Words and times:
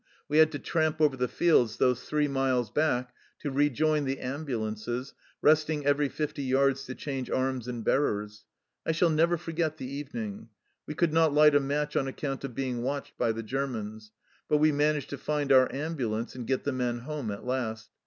We 0.27 0.39
had 0.39 0.51
to 0.53 0.57
tramp 0.57 0.99
over 0.99 1.15
the 1.15 1.27
fields 1.27 1.77
those 1.77 2.01
three 2.01 2.27
miles 2.27 2.71
back 2.71 3.13
to 3.41 3.51
rejoin 3.51 4.05
the 4.05 4.19
ambulances, 4.19 5.13
resting 5.43 5.85
every 5.85 6.09
fifty 6.09 6.41
yards 6.41 6.85
to 6.85 6.95
change 6.95 7.29
arms 7.29 7.67
and 7.67 7.83
bearers. 7.83 8.43
I 8.83 8.93
shall 8.93 9.11
never 9.11 9.37
forget 9.37 9.77
the 9.77 9.85
evening. 9.85 10.49
We 10.87 10.95
could 10.95 11.13
not 11.13 11.35
light 11.35 11.53
a 11.53 11.59
match 11.59 11.95
on 11.95 12.07
account 12.07 12.43
of 12.43 12.55
being 12.55 12.81
watched 12.81 13.15
by 13.19 13.31
the 13.31 13.43
Germans. 13.43 14.11
But 14.49 14.57
we 14.57 14.71
managed 14.71 15.11
to 15.11 15.19
find 15.19 15.51
our 15.51 15.71
ambulance 15.71 16.33
and 16.33 16.47
get 16.47 16.63
the 16.63 16.71
men 16.73 17.01
home 17.01 17.29
at 17.29 17.45
last. 17.45 17.91